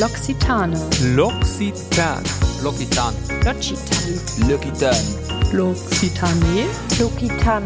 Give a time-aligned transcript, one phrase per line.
[0.00, 0.72] L'Occitane.
[1.14, 2.22] L'Occitan.
[2.62, 3.12] L'Occitan.
[3.44, 4.48] L'Occitane.
[4.48, 4.94] L'Occitan.
[5.52, 6.64] L'Occitane.
[6.98, 7.62] Lokitan.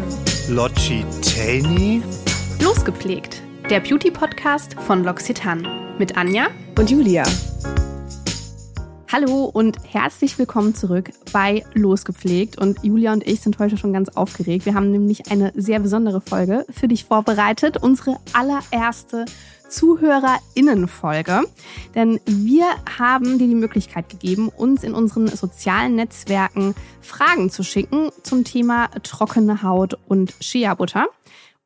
[0.49, 2.03] Logitani?
[2.59, 5.65] Losgepflegt, der Beauty-Podcast von L'Occitane
[5.97, 6.47] mit Anja.
[6.77, 7.23] Und Julia.
[9.09, 12.57] Hallo und herzlich willkommen zurück bei Losgepflegt.
[12.57, 14.65] Und Julia und ich sind heute schon ganz aufgeregt.
[14.65, 17.77] Wir haben nämlich eine sehr besondere Folge für dich vorbereitet.
[17.81, 19.23] Unsere allererste
[19.69, 21.43] ZuhörerInnen-Folge.
[21.93, 22.65] Denn wir
[22.97, 28.89] haben dir die Möglichkeit gegeben, uns in unseren sozialen Netzwerken Fragen zu schicken zum Thema
[29.03, 31.07] trockene Haut und Shea-Butter.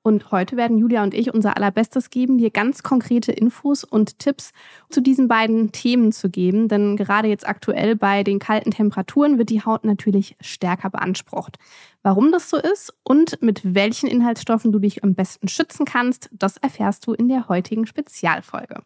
[0.02, 4.52] Und heute werden Julia und ich unser allerbestes geben, dir ganz konkrete Infos und Tipps
[4.90, 6.70] zu diesen beiden Themen zu geben.
[6.70, 11.58] Denn gerade jetzt aktuell bei den kalten Temperaturen wird die Haut natürlich stärker beansprucht.
[12.02, 16.56] Warum das so ist und mit welchen Inhaltsstoffen du dich am besten schützen kannst, das
[16.58, 18.84] erfährst du in der heutigen Spezialfolge.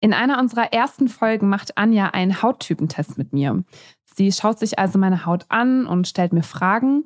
[0.00, 3.64] In einer unserer ersten Folgen macht Anja einen Hauttypentest mit mir.
[4.04, 7.04] Sie schaut sich also meine Haut an und stellt mir Fragen.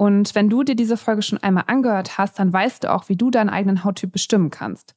[0.00, 3.16] Und wenn du dir diese Folge schon einmal angehört hast, dann weißt du auch, wie
[3.16, 4.94] du deinen eigenen Hauttyp bestimmen kannst.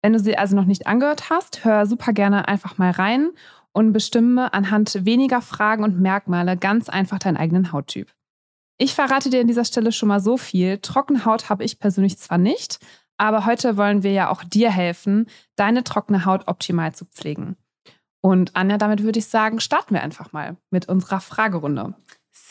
[0.00, 3.28] Wenn du sie also noch nicht angehört hast, hör super gerne einfach mal rein
[3.72, 8.10] und bestimme anhand weniger Fragen und Merkmale ganz einfach deinen eigenen Hauttyp.
[8.78, 10.78] Ich verrate dir an dieser Stelle schon mal so viel.
[10.78, 12.78] Trockene Haut habe ich persönlich zwar nicht,
[13.18, 17.56] aber heute wollen wir ja auch dir helfen, deine trockene Haut optimal zu pflegen.
[18.22, 21.92] Und Anja, damit würde ich sagen, starten wir einfach mal mit unserer Fragerunde.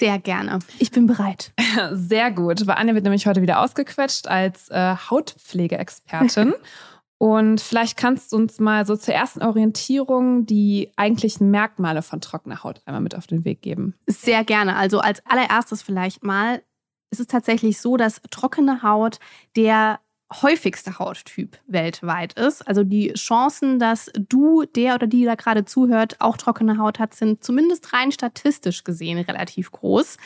[0.02, 0.58] Sehr gerne.
[0.80, 1.54] Ich bin bereit.
[1.92, 6.56] Sehr gut, weil Anja wird nämlich heute wieder ausgequetscht als äh, Hautpflegeexpertin.
[7.20, 12.64] Und vielleicht kannst du uns mal so zur ersten Orientierung die eigentlichen Merkmale von trockener
[12.64, 13.94] Haut einmal mit auf den Weg geben.
[14.08, 14.76] Sehr gerne.
[14.76, 16.64] Also als allererstes vielleicht mal,
[17.12, 19.20] ist es tatsächlich so, dass trockene Haut
[19.56, 20.00] der
[20.32, 22.68] häufigste Hauttyp weltweit ist.
[22.68, 27.14] Also die Chancen, dass du, der oder die da gerade zuhört, auch trockene Haut hat,
[27.14, 30.18] sind zumindest rein statistisch gesehen relativ groß.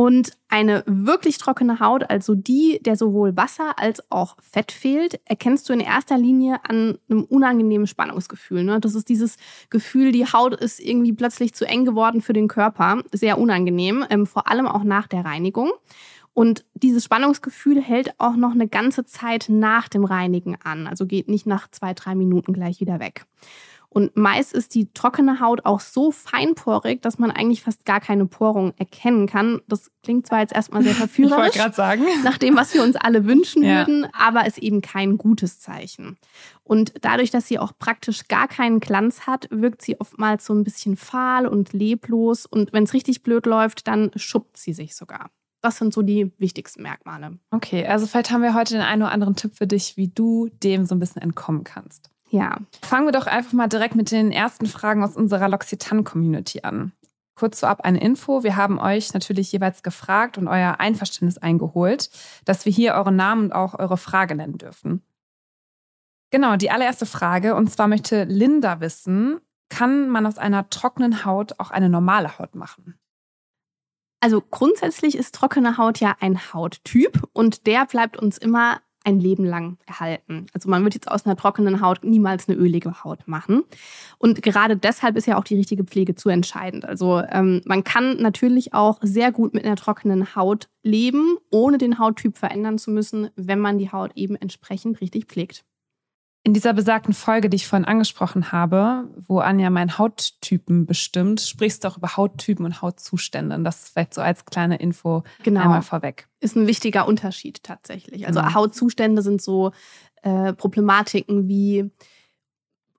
[0.00, 5.68] Und eine wirklich trockene Haut, also die, der sowohl Wasser als auch Fett fehlt, erkennst
[5.68, 8.64] du in erster Linie an einem unangenehmen Spannungsgefühl.
[8.64, 8.80] Ne?
[8.80, 9.36] Das ist dieses
[9.68, 13.02] Gefühl, die Haut ist irgendwie plötzlich zu eng geworden für den Körper.
[13.12, 15.70] Sehr unangenehm, ähm, vor allem auch nach der Reinigung.
[16.40, 20.86] Und dieses Spannungsgefühl hält auch noch eine ganze Zeit nach dem Reinigen an.
[20.86, 23.26] Also geht nicht nach zwei, drei Minuten gleich wieder weg.
[23.90, 28.24] Und meist ist die trockene Haut auch so feinporig, dass man eigentlich fast gar keine
[28.24, 29.60] Porung erkennen kann.
[29.68, 32.04] Das klingt zwar jetzt erstmal sehr verführerisch, Ich wollte gerade sagen.
[32.24, 33.86] nach dem, was wir uns alle wünschen Ja.
[33.86, 36.16] würden, aber ist eben kein gutes Zeichen.
[36.64, 40.64] Und dadurch, dass sie auch praktisch gar keinen Glanz hat, wirkt sie oftmals so ein
[40.64, 42.46] bisschen fahl und leblos.
[42.46, 45.28] Und wenn es richtig blöd läuft, dann schuppt sie sich sogar.
[45.62, 47.38] Das sind so die wichtigsten Merkmale.
[47.50, 50.48] Okay, also vielleicht haben wir heute den einen oder anderen Tipp für dich, wie du
[50.62, 52.10] dem so ein bisschen entkommen kannst.
[52.30, 56.92] Ja, Fangen wir doch einfach mal direkt mit den ersten Fragen aus unserer L'Occitane-Community an.
[57.34, 58.42] Kurz vorab eine Info.
[58.42, 62.10] Wir haben euch natürlich jeweils gefragt und euer Einverständnis eingeholt,
[62.44, 65.02] dass wir hier eure Namen und auch eure Frage nennen dürfen.
[66.30, 67.54] Genau, die allererste Frage.
[67.54, 72.54] Und zwar möchte Linda wissen, kann man aus einer trockenen Haut auch eine normale Haut
[72.54, 72.99] machen?
[74.20, 79.44] Also grundsätzlich ist trockene Haut ja ein Hauttyp und der bleibt uns immer ein Leben
[79.44, 80.46] lang erhalten.
[80.52, 83.64] Also man wird jetzt aus einer trockenen Haut niemals eine ölige Haut machen.
[84.18, 86.84] Und gerade deshalb ist ja auch die richtige Pflege zu entscheidend.
[86.84, 91.98] Also ähm, man kann natürlich auch sehr gut mit einer trockenen Haut leben, ohne den
[91.98, 95.64] Hauttyp verändern zu müssen, wenn man die Haut eben entsprechend richtig pflegt.
[96.42, 101.84] In dieser besagten Folge, die ich vorhin angesprochen habe, wo Anja meinen Hauttypen bestimmt, sprichst
[101.84, 103.54] du auch über Hauttypen und Hautzustände.
[103.54, 105.60] Und das vielleicht so als kleine Info Genau.
[105.60, 106.28] einmal vorweg.
[106.40, 108.26] ist ein wichtiger Unterschied tatsächlich.
[108.26, 108.54] Also Genau.
[108.54, 109.72] Hautzustände sind so
[110.22, 111.90] äh, Problematiken wie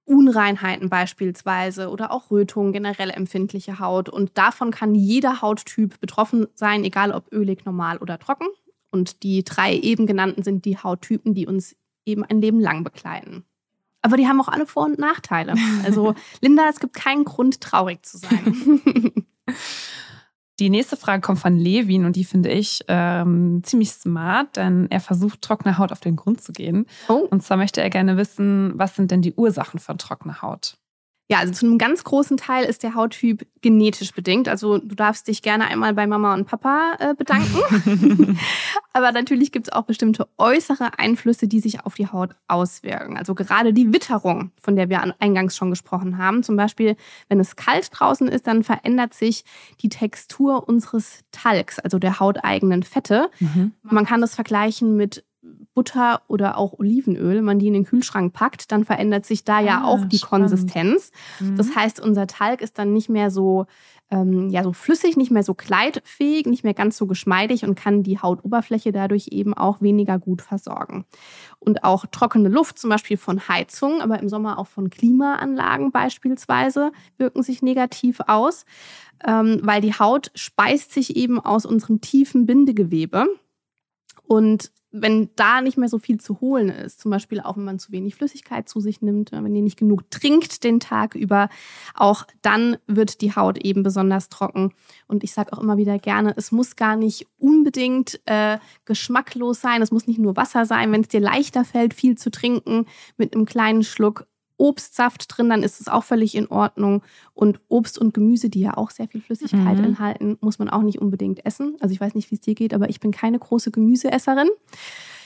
[0.06, 4.08] Unreinheiten beispielsweise oder auch Rötungen, generell empfindliche Haut.
[4.10, 8.48] Und davon kann jeder Hauttyp betroffen sein, egal ob ölig, normal oder trocken.
[8.92, 11.76] Und die drei eben genannten sind die Hauttypen, die uns
[12.06, 13.46] eben ein Leben lang begleiten.
[14.02, 15.54] Aber die haben auch alle Vor- und Nachteile.
[15.86, 19.12] Also Linda, es gibt keinen Grund, traurig zu sein.
[20.60, 25.00] Die nächste Frage kommt von Levin und die finde ich ähm, ziemlich smart, denn er
[25.00, 26.86] versucht, trockene Haut auf den Grund zu gehen.
[27.08, 27.28] oh.
[27.32, 30.78] Und zwar möchte er gerne wissen, was sind denn die Ursachen von trockener Haut?
[31.32, 34.50] Ja, also zu einem ganz großen Teil ist der Hauttyp genetisch bedingt.
[34.50, 38.38] Also du darfst dich gerne einmal bei Mama und Papa äh, bedanken.
[38.94, 43.18] Aber natürlich gibt es auch bestimmte äußere Einflüsse, die sich auf die Haut auswirken.
[43.18, 46.44] Also gerade die Witterung, von der wir an- eingangs schon gesprochen haben.
[46.44, 46.98] Zum Beispiel,
[47.30, 49.46] wenn es kalt draußen ist, dann verändert sich
[49.82, 53.30] die Textur unseres Talgs, also der hauteigenen Fette.
[53.84, 55.24] Man kann das vergleichen mit
[55.74, 59.82] Butter oder auch Olivenöl, man die in den Kühlschrank packt, dann verändert sich da ja
[59.82, 60.50] Ah, auch die spannend.
[60.50, 61.12] Konsistenz.
[61.40, 61.56] Mhm.
[61.58, 63.66] Das heißt, unser Talg ist dann nicht mehr so,
[64.12, 68.04] ähm, ja, so flüssig, nicht mehr so kleidfähig, nicht mehr ganz so geschmeidig und kann
[68.04, 71.06] die Hautoberfläche dadurch eben auch weniger gut versorgen.
[71.60, 76.92] Und auch trockene Luft, zum Beispiel von Heizungen, aber im Sommer auch von Klimaanlagen beispielsweise,
[77.18, 78.66] wirken sich negativ aus,
[79.26, 83.26] ähm, weil die Haut speist sich eben aus unserem tiefen Bindegewebe.
[84.28, 87.80] Und wenn da nicht mehr so viel zu holen ist, zum Beispiel auch wenn man
[87.80, 91.50] zu wenig Flüssigkeit zu sich nimmt, wenn ihr nicht genug trinkt den Tag über,
[91.96, 94.74] auch dann wird die Haut eben besonders trocken.
[95.08, 99.82] Und ich sage auch immer wieder gerne, es muss gar nicht unbedingt äh, geschmacklos sein,
[99.82, 100.92] es muss nicht nur Wasser sein.
[100.92, 102.86] Wenn es dir leichter fällt, viel zu trinken
[103.18, 104.28] mit einem kleinen Schluck
[104.62, 107.02] Obstsaft drin, dann ist es auch völlig in Ordnung.
[107.34, 109.84] Und Obst und Gemüse, die ja auch sehr viel Flüssigkeit Mhm.
[109.86, 111.76] enthalten, muss man auch nicht unbedingt essen.
[111.80, 114.50] Also ich weiß nicht, wie es dir geht, aber ich bin keine große Gemüseesserin.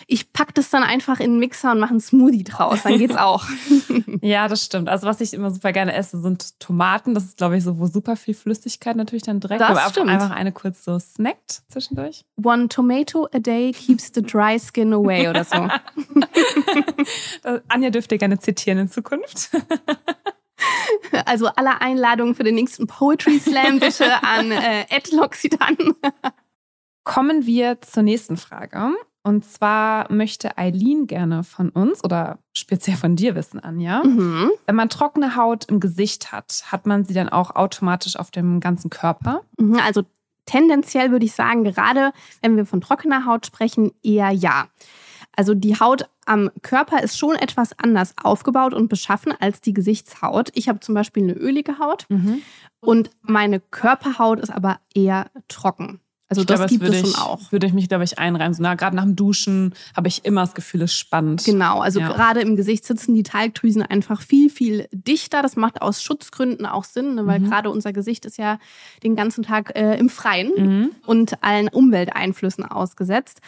[0.07, 2.83] Ich pack das dann einfach in den Mixer und mache einen Smoothie draus.
[2.83, 3.43] Dann geht's auch.
[4.21, 4.87] Ja, das stimmt.
[4.89, 7.13] Also was ich immer super gerne esse, sind Tomaten.
[7.15, 9.61] Das ist, glaube ich, so, wo super viel Flüssigkeit natürlich dann direkt.
[9.61, 10.09] Das aber einfach- stimmt.
[10.09, 12.23] einfach eine kurz so snackt zwischendurch.
[12.43, 15.67] One tomato a day keeps the dry skin away oder so.
[17.43, 19.49] Äh, Anja dürfte gerne zitieren in Zukunft.
[21.25, 25.93] Also alle Einladungen für den nächsten Poetry Slam bitte an äh, L'Occitane.
[27.03, 28.95] Kommen wir zur nächsten Frage.
[29.25, 34.03] Und zwar möchte Eileen gerne von uns oder speziell von dir wissen, Anja.
[34.03, 34.51] Mhm.
[34.67, 38.59] Wenn man trockene Haut im Gesicht hat, hat man sie dann auch automatisch auf dem
[38.59, 39.41] ganzen Körper?
[39.57, 40.03] Mhm, Also
[40.45, 42.11] tendenziell würde ich sagen, gerade
[42.43, 44.67] wenn wir von trockener Haut sprechen, eher ja.
[45.35, 50.51] Also die Haut am Körper ist schon etwas anders aufgebaut und beschaffen als die Gesichtshaut.
[50.53, 52.05] Ich habe zum Beispiel eine ölige Haut
[52.79, 55.99] und meine Körperhaut ist aber eher trocken.
[56.27, 57.51] Also Ich das glaube, gibt würde es schon ich, auch.
[57.51, 58.53] Würde ich mich, glaube ich, einreihen.
[58.55, 61.43] So, na, gerade nach dem Duschen habe ich immer das Gefühl, es ist spannend.
[61.43, 62.07] Genau, also Ja.
[62.11, 65.43] gerade im Gesicht sitzen die Talgdrüsen einfach viel, viel dichter.
[65.43, 67.27] Das macht aus Schutzgründen auch Sinn, ne?
[67.27, 67.49] weil Mhm.
[67.51, 68.57] gerade unser Gesicht ist ja
[69.03, 70.91] den ganzen Tag äh, im Freien Mhm.
[71.05, 73.39] und allen Umwelteinflüssen ausgesetzt.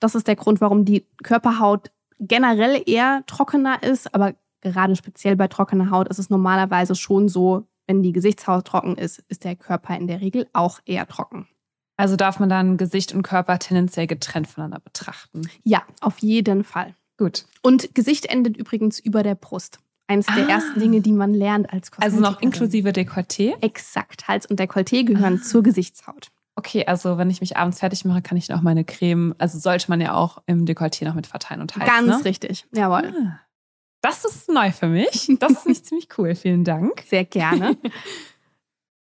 [0.00, 5.46] Das ist der Grund, warum die Körperhaut generell eher trockener ist, aber gerade speziell bei
[5.46, 9.96] trockener Haut ist es normalerweise schon so, wenn die Gesichtshaut trocken ist, ist der Körper
[9.96, 11.46] in der Regel auch eher trocken.
[11.96, 15.42] Also darf man dann Gesicht und Körper tendenziell getrennt voneinander betrachten.
[15.62, 16.94] Ja, auf jeden Fall.
[17.18, 17.44] Gut.
[17.62, 19.78] Und Gesicht endet übrigens über der Brust.
[20.08, 20.50] Eins der Ah.
[20.50, 22.52] ersten Dinge, die man lernt als Also noch Kosmetikerin.
[22.52, 23.54] inklusive Dekolleté.
[23.62, 24.28] Exakt.
[24.28, 25.44] Hals und Dekolleté gehören Ah.
[25.44, 26.28] zur Gesichtshaut.
[26.56, 29.86] Okay, also wenn ich mich abends fertig mache, kann ich auch meine Creme, also sollte
[29.88, 31.86] man ja auch im Dekolleté noch mit verteilen und heizen.
[32.06, 32.24] Ganz ne?
[32.24, 32.66] richtig.
[32.74, 33.12] Jawohl.
[33.16, 33.40] Ah.
[34.02, 35.30] Das ist neu für mich.
[35.40, 36.34] Das finde ich ziemlich cool.
[36.34, 37.02] Vielen Dank.
[37.06, 37.76] Sehr gerne.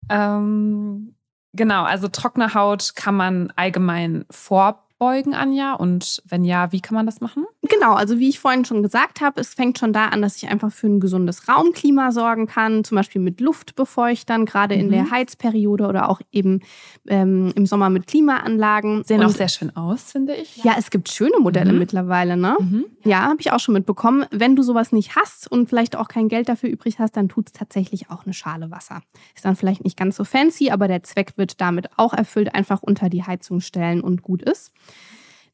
[0.08, 1.14] Ähm,
[1.52, 5.74] genau, also trockene Haut kann man allgemein vorbeugen, Anja.
[5.74, 7.46] Und wenn ja, wie kann man das machen?
[7.70, 10.48] Genau, also wie ich vorhin schon gesagt habe, es fängt schon da an, dass ich
[10.48, 14.90] einfach für ein gesundes Raumklima sorgen kann, zum Beispiel mit Luftbefeuchtern, gerade in Mhm.
[14.90, 16.60] der Heizperiode oder auch eben
[17.08, 19.04] ähm, im Sommer mit Klimaanlagen.
[19.04, 20.62] Sehen Und auch sehr schön aus, finde ich.
[20.64, 21.78] ja, es gibt schöne Modelle Mhm.
[21.78, 22.56] mittlerweile, ne?
[22.58, 22.84] Mhm.
[23.04, 24.26] Ja, habe ich auch schon mitbekommen.
[24.30, 27.46] Wenn du sowas nicht hast und vielleicht auch kein Geld dafür übrig hast, dann tut
[27.46, 29.00] es tatsächlich auch eine Schale Wasser.
[29.34, 32.82] Ist dann vielleicht nicht ganz so fancy, aber der Zweck wird damit auch erfüllt, einfach
[32.82, 34.72] unter die Heizung stellen und gut ist.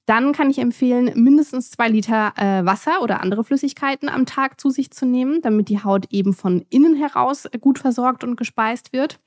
[0.06, 4.70] Dann kann ich empfehlen, mindestens zwei Liter äh, Wasser oder andere Flüssigkeiten am Tag zu
[4.70, 9.18] sich zu nehmen, damit die Haut eben von innen heraus gut versorgt und gespeist wird.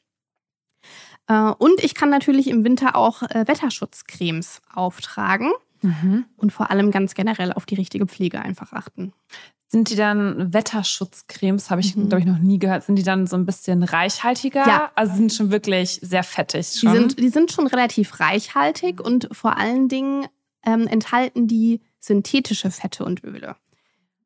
[1.28, 6.26] Äh, und ich kann natürlich im Winter auch äh, Wetterschutzcremes auftragen Mhm.
[6.36, 9.14] und vor allem ganz generell auf die richtige Pflege einfach achten.
[9.70, 12.10] Sind die dann Wetterschutzcremes, habe ich, Mhm.
[12.10, 12.84] glaube ich, noch nie gehört.
[12.84, 14.68] Sind die dann so ein bisschen reichhaltiger?
[14.68, 14.92] Ja.
[14.96, 16.72] Also sind schon wirklich sehr fettig.
[16.72, 16.94] Die Schon.
[16.94, 20.26] sind, die sind schon relativ reichhaltig und vor allen Dingen
[20.66, 23.56] ähm, enthalten die synthetische Fette und Öle.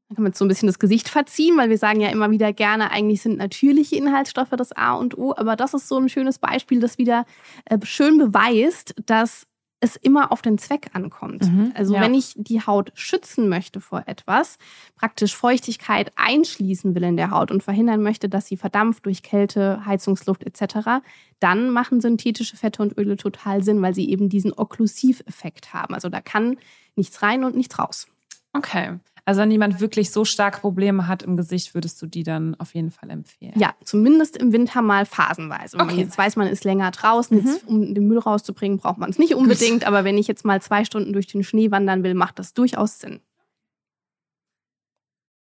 [0.10, 2.30] Da kann man jetzt so ein bisschen das Gesicht verziehen, weil wir sagen ja immer
[2.30, 5.34] wieder gerne, eigentlich sind natürliche Inhaltsstoffe das A und O.
[5.36, 7.25] Aber das ist so ein schönes Beispiel, das wieder
[7.66, 9.48] äh, schön beweist, dass
[9.84, 11.44] es immer auf den Zweck ankommt.
[11.44, 12.02] Mhm, Also ja.
[12.02, 14.58] wenn ich die Haut schützen möchte vor etwas,
[14.96, 19.86] praktisch Feuchtigkeit einschließen will in der Haut und verhindern möchte, dass sie verdampft durch Kälte,
[19.86, 21.04] Heizungsluft etc.,
[21.40, 25.94] dann machen synthetische Fette und Öle total Sinn, weil sie eben diesen Okklusiveffekt haben.
[25.94, 26.58] Also da kann
[26.96, 28.08] nichts rein und nichts raus.
[28.54, 29.00] Okay.
[29.25, 32.75] Also wenn jemand wirklich so starke Probleme hat im Gesicht, würdest du die dann auf
[32.75, 33.53] jeden Fall empfehlen?
[33.56, 35.77] Ja, zumindest im Winter mal phasenweise.
[35.77, 36.03] Wenn man Okay.
[36.03, 39.34] jetzt weiß, man ist länger draußen, jetzt, um den Müll rauszubringen, braucht man es nicht
[39.36, 39.86] unbedingt.
[39.86, 43.00] Aber wenn ich jetzt mal zwei Stunden durch den Schnee wandern will, macht das durchaus
[43.00, 43.22] Sinn.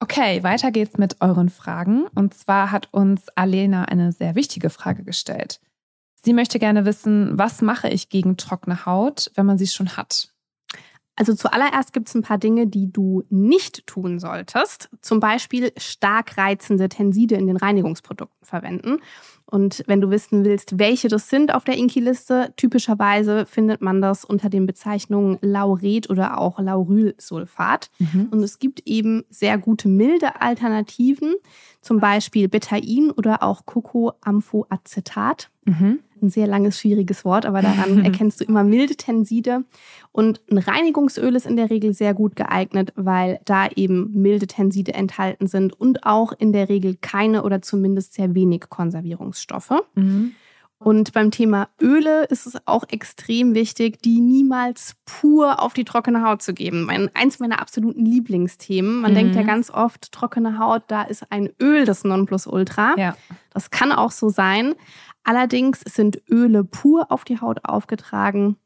[0.01, 2.07] Okay, weiter geht's mit euren Fragen.
[2.15, 5.61] Und zwar hat uns Alena eine sehr wichtige Frage gestellt.
[6.25, 10.32] Sie möchte gerne wissen, was mache ich gegen trockene Haut, wenn man sie schon hat?
[11.23, 14.91] Also zuallererst gibt es ein paar Dinge, die du nicht tun solltest.
[15.02, 18.99] Zum Beispiel stark reizende Tenside in den Reinigungsprodukten verwenden.
[19.47, 24.25] Und wenn du wissen willst, welche das sind auf der Inki-Liste, typischerweise findet man das
[24.25, 27.93] unter den Bezeichnungen Lauret oder auch Laurylsulfat.
[28.00, 28.26] Mhm.
[28.33, 31.37] Und es gibt eben sehr gute milde Alternativen,
[31.83, 35.50] zum Beispiel Betain oder auch Cocoamphoacetat.
[35.67, 36.00] Mhm.
[36.23, 39.64] Ein sehr langes, schwieriges Wort, aber daran erkennst du immer milde Tenside.
[40.12, 44.95] Und ein Reinigungsöl ist in der Regel sehr gut geeignet, weil da eben milde Tenside
[44.95, 49.73] enthalten sind und auch in der Regel keine oder zumindest sehr wenig Konservierungsstoffe.
[49.95, 50.33] Mhm.
[50.79, 56.25] Und beim Thema Öle ist es auch extrem wichtig, die niemals pur auf die trockene
[56.26, 56.83] Haut zu geben.
[56.87, 59.00] Mein, eins meiner absoluten Lieblingsthemen.
[59.00, 59.14] Man Mhm.
[59.14, 62.97] denkt ja ganz oft, trockene Haut, da ist ein Öl das Nonplusultra.
[62.99, 63.17] Ja.
[63.55, 64.75] Das kann auch so sein.
[65.25, 68.57] Allerdings sind Öle pur auf die Haut aufgetragen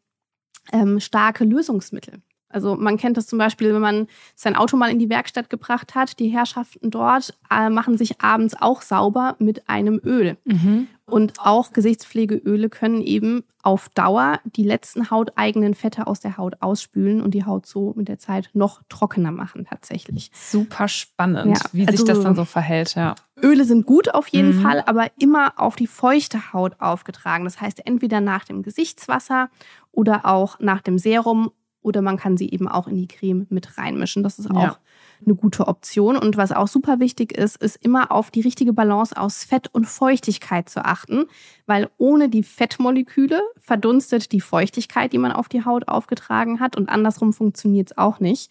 [0.73, 2.23] ähm, starke Lösungsmittel.
[2.57, 5.95] Also man kennt das zum Beispiel, wenn man sein Auto mal in die Werkstatt gebracht
[5.95, 6.19] hat.
[6.19, 10.39] Die Herrschaften dort äh, machen sich abends auch sauber mit einem Öl.
[10.47, 10.89] Mhm.
[11.05, 17.21] Und auch Gesichtspflegeöle können eben auf Dauer die letzten hauteigenen Fette aus der Haut ausspülen
[17.21, 20.31] und die Haut so mit der Zeit noch trockener machen tatsächlich.
[20.33, 23.15] Super spannend, Ja, wie sich also- das dann so verhält, ja.
[23.43, 24.63] Öle sind gut auf jeden Mhm.
[24.63, 27.45] Fall, aber immer auf die feuchte Haut aufgetragen.
[27.45, 29.51] Das heißt, entweder nach dem Gesichtswasser
[29.93, 31.51] oder auch nach dem Serum
[31.87, 34.25] oder man kann sie eben auch in die Creme mit reinmischen.
[34.25, 34.79] Das ist auch Ja.
[35.25, 36.17] eine gute Option.
[36.17, 39.87] Und was auch super wichtig ist, ist immer auf die richtige Balance aus Fett und
[39.87, 41.27] Feuchtigkeit zu achten,
[41.67, 46.89] weil ohne die Fettmoleküle verdunstet die Feuchtigkeit, die man auf die Haut aufgetragen hat und
[46.89, 48.51] andersrum funktioniert es auch nicht.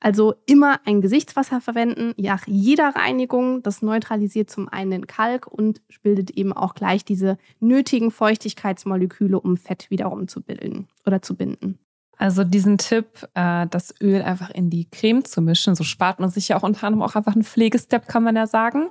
[0.00, 3.64] Also immer ein Gesichtswasser verwenden, nach jeder Reinigung.
[3.64, 9.56] Das neutralisiert zum einen den Kalk und bildet eben auch gleich diese nötigen Feuchtigkeitsmoleküle, um
[9.56, 11.80] Fett wiederum zu bilden oder zu binden.
[12.18, 16.30] Also diesen Tipp, äh, das Öl einfach in die Creme zu mischen, so spart man
[16.30, 18.88] sich ja auch unter anderem auch einfach einen Pflegestep, kann man ja sagen.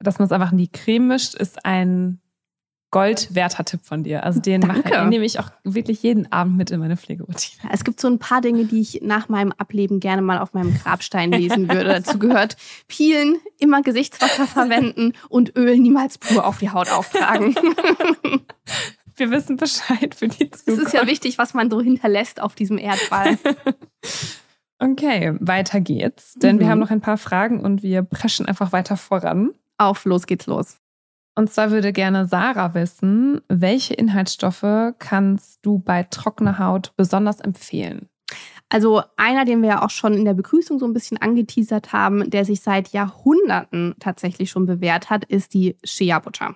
[0.00, 2.20] Dass man es einfach in die Creme mischt, ist ein
[2.90, 4.24] goldwerter Tipp von dir.
[4.24, 7.64] Also den, mache, den nehme ich auch wirklich jeden Abend mit in meine Pflegeroutine.
[7.64, 10.54] Ja, Es gibt so ein paar Dinge, die ich nach meinem Ableben gerne mal auf
[10.54, 11.84] meinem Grabstein lesen würde.
[11.84, 17.54] Dazu gehört Peelen, immer Gesichtswasser verwenden und Öl niemals pur auf die Haut auftragen.
[19.18, 20.86] Wir wissen Bescheid für die Es Zukunft.
[20.86, 23.38] ist ja wichtig, was man so hinterlässt auf diesem Erdball.
[24.80, 26.34] Okay, weiter geht's.
[26.34, 26.60] Denn Mhm.
[26.60, 29.50] wir haben noch ein paar Fragen und wir preschen einfach weiter voran.
[29.76, 30.76] Auf, los geht's los.
[31.34, 38.08] Und zwar würde gerne Sarah wissen, welche Inhaltsstoffe kannst du bei trockener Haut besonders empfehlen?
[38.70, 42.28] Also einer, den wir ja auch schon in der Begrüßung so ein bisschen angeteasert haben,
[42.28, 46.54] der sich seit Jahrhunderten tatsächlich schon bewährt hat, ist die Shea-Butter.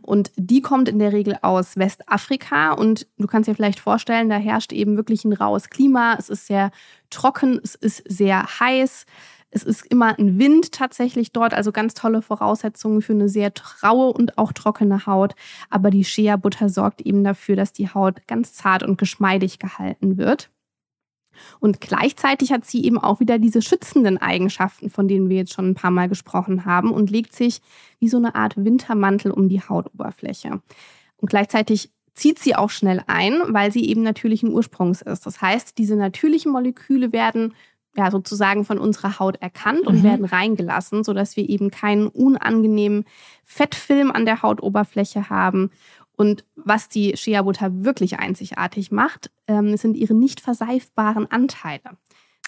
[0.00, 4.36] Und die kommt in der Regel aus Westafrika und du kannst dir vielleicht vorstellen, da
[4.36, 6.16] herrscht eben wirklich ein raues Klima.
[6.18, 6.70] Es ist sehr
[7.10, 9.04] trocken, es ist sehr heiß.
[9.50, 13.52] Es ist immer ein Wind tatsächlich dort, also ganz tolle Voraussetzungen für eine sehr
[13.82, 15.34] raue und auch trockene Haut.
[15.68, 20.50] Aber die Shea-Butter sorgt eben dafür, dass die Haut ganz zart und geschmeidig gehalten wird.
[21.60, 25.70] Und gleichzeitig hat sie eben auch wieder diese schützenden Eigenschaften, von denen wir jetzt schon
[25.70, 27.60] ein paar Mal gesprochen haben und legt sich
[27.98, 30.60] wie so eine Art Wintermantel um die Hautoberfläche.
[31.16, 35.26] Und gleichzeitig zieht sie auch schnell ein, weil sie eben natürlichen Ursprungs ist.
[35.26, 37.54] Das heißt, diese natürlichen Moleküle werden
[37.96, 40.02] ja sozusagen von unserer Haut erkannt und Mhm.
[40.04, 43.04] werden reingelassen, sodass wir eben keinen unangenehmen
[43.44, 45.70] Fettfilm an der Hautoberfläche haben.
[46.20, 51.96] Und was die Shea-Butter wirklich einzigartig macht, ähm, sind ihre nicht verseifbaren Anteile.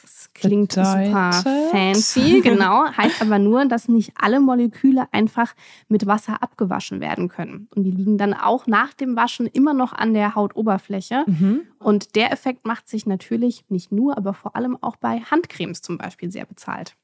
[0.02, 1.70] Das klingt super Bedeutet?
[1.70, 2.84] fancy, genau.
[2.94, 5.54] Heißt aber nur, dass nicht alle Moleküle einfach
[5.88, 7.66] mit Wasser abgewaschen werden können.
[7.74, 11.24] Und die liegen dann auch nach dem Waschen immer noch an der Hautoberfläche.
[11.26, 11.62] Mhm.
[11.78, 15.96] Und der Effekt macht sich natürlich nicht nur, aber vor allem auch bei Handcremes zum
[15.96, 16.94] Beispiel sehr bezahlt.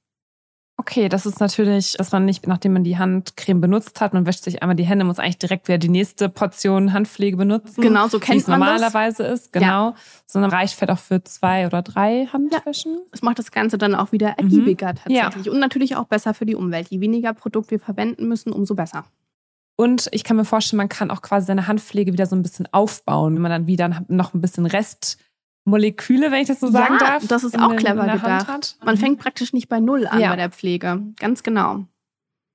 [0.91, 4.43] Okay, das ist natürlich, dass man nicht, nachdem man die Handcreme benutzt hat, man wäscht
[4.43, 7.83] sich einmal die Hände, muss eigentlich direkt wieder die nächste Portion Handpflege benutzen.
[7.83, 8.81] Genau, so wie kennt es man das.
[8.81, 9.95] normalerweise ist, genau.
[10.27, 13.01] Sondern reicht vielleicht auch für zwei oder drei Handwäschen.
[13.11, 15.51] Das macht das Ganze dann auch wieder ergiebiger tatsächlich.
[15.51, 16.89] Und natürlich auch besser für die Umwelt.
[16.89, 19.05] Je weniger Produkt wir verwenden müssen, umso besser.
[19.77, 22.67] Und ich kann mir vorstellen, man kann auch quasi seine Handpflege wieder so ein bisschen
[22.73, 24.65] aufbauen, wenn man dann wieder noch ein bisschen
[25.69, 27.27] Restmoleküle, wenn ich das so sagen ja, darf.
[27.29, 28.77] das ist auch den- clever gedacht.
[28.85, 28.99] Man Mhm.
[28.99, 30.31] fängt praktisch nicht bei Null an Ja.
[30.31, 31.03] bei der Pflege.
[31.21, 31.85] Ganz genau.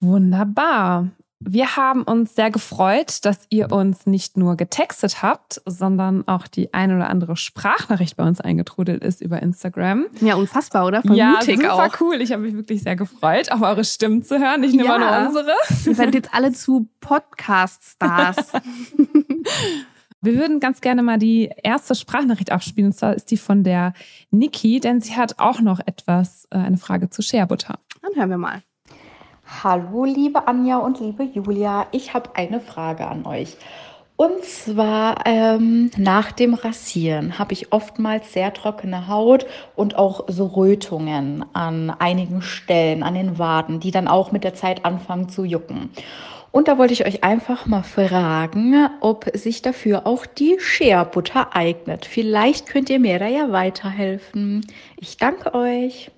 [0.01, 1.08] Wunderbar.
[1.46, 6.74] Wir haben uns sehr gefreut, dass ihr uns nicht nur getextet habt, sondern auch die
[6.74, 10.05] ein oder andere Sprachnachricht bei uns eingetrudelt ist über Instagram.
[10.22, 11.01] Ja, unfassbar, oder?
[11.01, 12.00] Voll ja, mutig super auch.
[12.00, 12.22] cool.
[12.22, 14.98] Ich habe mich wirklich sehr gefreut, auch eure Stimmen zu hören, nicht nur Ja.
[14.98, 15.51] nur unsere.
[15.86, 18.53] Ihr werdet jetzt alle zu Podcast-Stars.
[20.24, 23.92] Wir würden ganz gerne mal die erste Sprachnachricht abspielen, und zwar ist die von der
[24.32, 27.77] Niki, denn sie hat auch noch etwas, äh, eine Frage zu Shea Butter.
[28.01, 28.62] Dann hören wir mal.
[29.63, 31.88] Hallo, liebe Anja und liebe Julia.
[31.92, 33.58] Ich habe eine Frage an euch.
[34.15, 40.46] Und zwar ähm, nach dem Rasieren habe ich oftmals sehr trockene Haut und auch so
[40.46, 45.44] Rötungen an einigen Stellen, an den Waden, die dann auch mit der Zeit anfangen zu
[45.44, 45.89] jucken.
[46.53, 52.05] Und da wollte ich euch einfach mal fragen, ob sich dafür auch die Shea-Butter eignet.
[52.05, 54.63] Vielleicht könnt ihr mir da ja weiterhelfen.
[54.98, 56.12] Ich danke euch.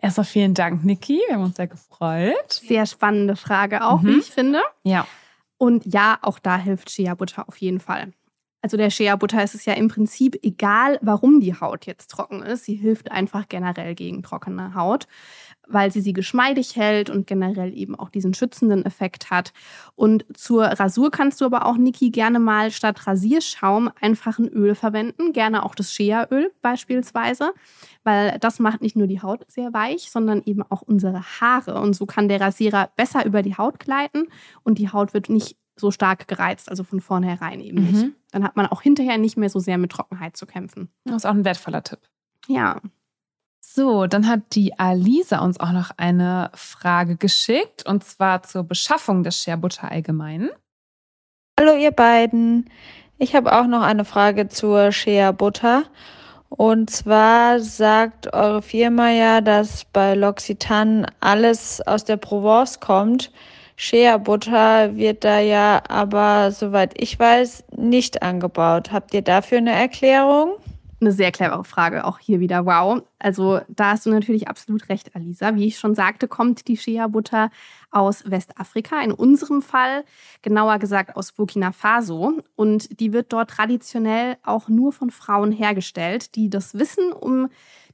[0.00, 1.20] Erstmal vielen Dank, Niki.
[1.28, 2.50] Wir haben uns sehr gefreut.
[2.52, 4.08] Sehr spannende Frage auch, Mhm.
[4.08, 4.62] wie ich finde.
[4.82, 5.06] Ja.
[5.58, 8.14] Und ja, auch da hilft Shea Butter auf jeden Fall.
[8.62, 12.42] Also der Shea Butter ist es ja im Prinzip egal, warum die Haut jetzt trocken
[12.42, 12.64] ist.
[12.64, 15.06] Sie hilft einfach generell gegen trockene Haut,
[15.72, 19.52] weil sie sie geschmeidig hält und generell eben auch diesen schützenden Effekt hat.
[19.94, 24.74] Und zur Rasur kannst du aber auch, Niki, gerne mal statt Rasierschaum einfach ein Öl
[24.74, 25.32] verwenden.
[25.32, 27.52] Gerne auch das Shea-Öl beispielsweise,
[28.04, 31.80] weil das macht nicht nur die Haut sehr weich, sondern eben auch unsere Haare.
[31.80, 34.28] Und so kann der Rasierer besser über die Haut gleiten
[34.62, 38.04] und die Haut wird nicht so stark gereizt, also von vornherein eben nicht.
[38.04, 38.14] Mhm.
[38.30, 40.90] Dann hat man auch hinterher nicht mehr so sehr mit Trockenheit zu kämpfen.
[41.04, 42.00] Das ist auch ein wertvoller Tipp.
[42.46, 42.80] Ja,
[43.80, 49.22] So, dann hat die Alisa uns auch noch eine Frage geschickt und zwar zur Beschaffung
[49.22, 50.50] der Shea Butter allgemein.
[51.58, 52.68] Hallo ihr beiden.
[53.16, 55.84] Ich habe auch noch eine Frage zur Shea Butter.
[56.50, 63.32] Und zwar sagt eure Firma ja, dass bei L'Occitane alles aus der Provence kommt.
[63.76, 68.92] Shea Butter wird da ja aber, soweit ich weiß, nicht angebaut.
[68.92, 70.56] Habt ihr dafür eine Erklärung?
[71.00, 72.66] Eine sehr clevere Frage, auch hier wieder.
[72.66, 73.02] Wow.
[73.18, 75.54] Also da hast du natürlich absolut recht, Alisa.
[75.54, 77.50] Wie ich schon sagte, kommt die Shea-Butter
[77.90, 80.04] aus Westafrika, in unserem Fall
[80.42, 82.42] genauer gesagt aus Burkina Faso.
[82.54, 87.48] Und die wird dort traditionell auch nur von Frauen hergestellt, die das Wissen um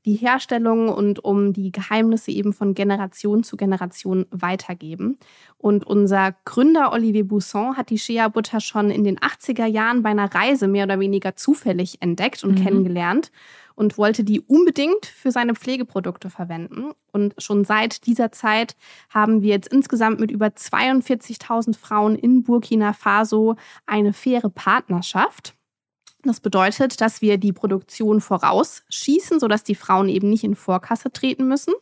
[0.06, 5.18] die Herstellung und um die Geheimnisse eben von Generation zu Generation weitergeben.
[5.58, 10.32] Und unser Gründer Olivier Bousson hat die Shea-Butter schon in den 80er Jahren bei einer
[10.32, 12.62] Reise mehr oder weniger zufällig entdeckt und Mhm.
[12.64, 13.32] kennengelernt
[13.74, 16.92] und wollte die unbedingt für seine Pflegeprodukte verwenden.
[17.12, 18.76] Und schon seit dieser Zeit
[19.10, 25.55] haben wir jetzt insgesamt mit über 42.000 Frauen in Burkina Faso eine faire Partnerschaft.
[26.22, 31.46] Das bedeutet, dass wir die Produktion vorausschießen, sodass die Frauen eben nicht in Vorkasse treten
[31.46, 31.74] müssen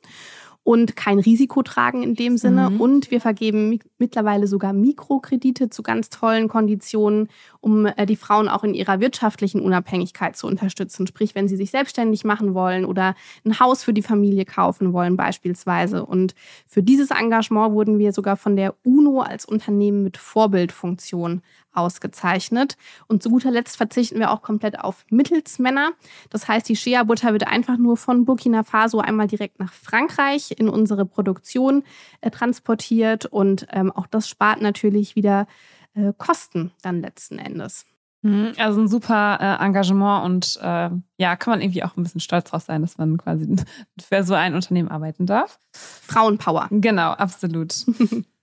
[0.64, 2.70] und kein Risiko tragen in dem Sinne.
[2.70, 2.80] Mhm.
[2.80, 7.28] Und wir vergeben mi- mittlerweile sogar Mikrokredite zu ganz tollen Konditionen,
[7.60, 11.06] um äh, die Frauen auch in ihrer wirtschaftlichen Unabhängigkeit zu unterstützen.
[11.06, 15.16] Sprich, wenn sie sich selbstständig machen wollen oder ein Haus für die Familie kaufen wollen
[15.18, 16.04] beispielsweise.
[16.04, 16.34] Und
[16.66, 21.42] für dieses Engagement wurden wir sogar von der UNO als Unternehmen mit Vorbildfunktion
[21.74, 22.76] ausgezeichnet.
[23.08, 25.90] Und zu guter Letzt verzichten wir auch komplett auf Mittelsmänner.
[26.30, 30.68] Das heißt, die Shea-Butter wird einfach nur von Burkina Faso einmal direkt nach Frankreich in
[30.68, 31.84] unsere Produktion
[32.20, 33.26] äh, transportiert.
[33.26, 35.46] Und ähm, auch das spart natürlich wieder
[35.94, 37.86] äh, Kosten dann letzten Endes.
[38.22, 42.22] Mhm, Also ein super äh, Engagement und äh, ja, kann man irgendwie auch ein bisschen
[42.22, 43.54] stolz drauf sein, dass man quasi
[44.00, 45.58] für so ein Unternehmen arbeiten darf.
[45.72, 46.68] Frauenpower.
[46.70, 47.74] Genau, absolut.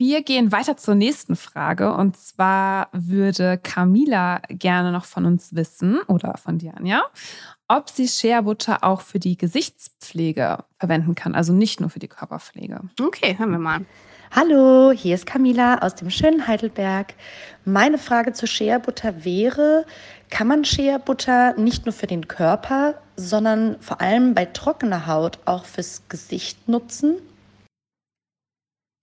[0.00, 5.98] Wir gehen weiter zur nächsten Frage und zwar würde Camila gerne noch von uns wissen
[6.06, 7.02] oder von dir, Anja,
[7.66, 12.06] ob sie Shea Butter auch für die Gesichtspflege verwenden kann, also nicht nur für die
[12.06, 12.80] Körperpflege.
[13.00, 13.80] Okay, hören wir mal.
[14.30, 17.14] Hallo, hier ist Camila aus dem schönen Heidelberg.
[17.64, 19.84] Meine Frage zur Shea-Butter wäre,
[20.30, 25.64] kann man Shea-Butter nicht nur für den Körper, sondern vor allem bei trockener Haut auch
[25.64, 27.16] fürs Gesicht nutzen?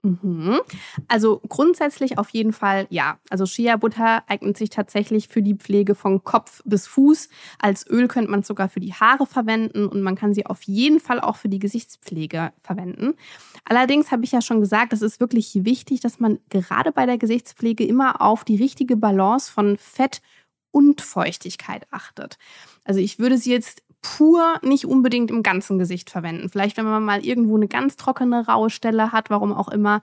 [0.06, 0.60] Mhm.
[1.08, 3.18] Also grundsätzlich auf jeden Fall ja.
[3.30, 7.30] Also Shea-Butter eignet sich tatsächlich für die Pflege von Kopf bis Fuß.
[7.60, 10.62] Als Öl könnte man es sogar für die Haare verwenden und man kann sie auf
[10.64, 13.16] jeden Fall auch für die Gesichtspflege verwenden.
[13.66, 17.18] Allerdings habe ich ja schon gesagt, es ist wirklich wichtig, dass man gerade bei der
[17.18, 20.22] Gesichtspflege immer auf die richtige Balance von Fett
[20.70, 22.38] und Feuchtigkeit achtet.
[22.84, 23.82] Also ich würde sie jetzt
[24.18, 26.50] pur nicht unbedingt im ganzen Gesicht verwenden.
[26.50, 30.02] Vielleicht, wenn man mal irgendwo eine ganz trockene, raue Stelle hat, warum auch immer,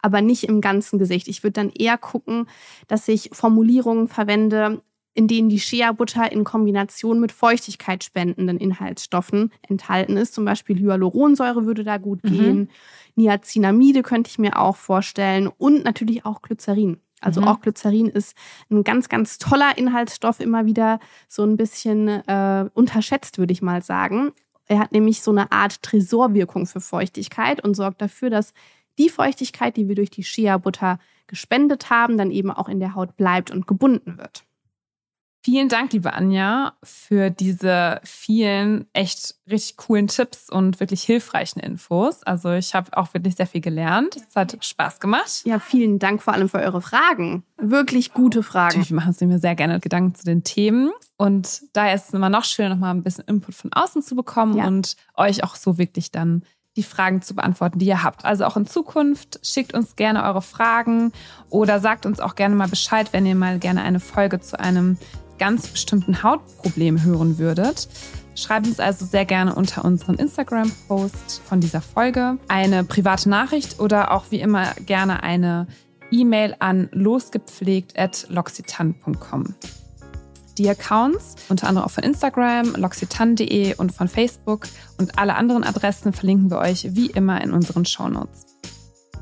[0.00, 1.28] aber nicht im ganzen Gesicht.
[1.28, 2.46] Ich würde dann eher gucken,
[2.88, 4.82] dass ich Formulierungen verwende,
[5.14, 10.32] in denen die Shea-Butter in Kombination mit feuchtigkeitsspendenden Inhaltsstoffen enthalten ist.
[10.34, 12.28] Zum Beispiel Hyaluronsäure würde da gut Mhm.
[12.30, 12.70] gehen.
[13.16, 16.98] Niacinamide könnte ich mir auch vorstellen und natürlich auch Glycerin.
[17.22, 17.48] Also Mhm.
[17.48, 18.36] auch Glycerin ist
[18.70, 23.82] ein ganz, ganz toller Inhaltsstoff, immer wieder so ein bisschen äh, unterschätzt, würde ich mal
[23.82, 24.32] sagen.
[24.66, 28.52] Er hat nämlich so eine Art Tresorwirkung für Feuchtigkeit und sorgt dafür, dass
[28.98, 33.16] die Feuchtigkeit, die wir durch die Shea-Butter gespendet haben, dann eben auch in der Haut
[33.16, 34.44] bleibt und gebunden wird.
[35.44, 42.22] Vielen Dank, liebe Anja, für diese vielen echt richtig coolen Tipps und wirklich hilfreichen Infos.
[42.22, 44.14] Also ich habe auch wirklich sehr viel gelernt.
[44.16, 45.42] Es hat Spaß gemacht.
[45.44, 47.42] Ja, vielen Dank vor allem für eure Fragen.
[47.56, 48.88] Wirklich gute Fragen.
[48.88, 50.92] Wir machen uns mir sehr gerne Gedanken zu den Themen.
[51.16, 54.56] Und daher ist es immer noch schöner, nochmal ein bisschen Input von außen zu bekommen
[54.56, 54.66] Ja.
[54.68, 56.44] und euch auch so wirklich dann
[56.76, 58.24] die Fragen zu beantworten, die ihr habt.
[58.24, 61.12] Also auch in Zukunft schickt uns gerne eure Fragen
[61.50, 64.96] oder sagt uns auch gerne mal Bescheid, wenn ihr mal gerne eine Folge zu einem
[65.38, 67.88] ganz bestimmten Hautproblem hören würdet.
[68.34, 74.12] Schreibt uns also sehr gerne unter unseren Instagram-Post von dieser Folge eine private Nachricht oder
[74.12, 75.66] auch wie immer gerne eine
[76.10, 79.54] E-Mail an losgepflegt.loxitan.com.
[80.58, 84.66] Die Accounts, unter anderem auch von Instagram, loxitan.de und von Facebook
[84.98, 88.44] und alle anderen Adressen verlinken wir euch wie immer in unseren Shownotes.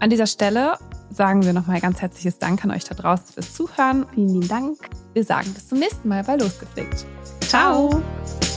[0.00, 0.76] An dieser Stelle
[1.10, 4.06] sagen wir nochmal ganz herzliches Dank an euch da draußen fürs Zuhören.
[4.14, 4.78] Vielen lieben Dank.
[5.12, 7.04] Wir sagen bis zum nächsten Mal bei Losgepflegt.
[7.40, 7.90] Ciao.
[7.90, 8.49] Ciao.